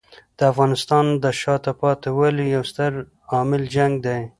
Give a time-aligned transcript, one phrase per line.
[0.37, 2.91] د افغانستان د شاته پاتې والي یو ستر
[3.33, 4.21] عامل جنګ دی.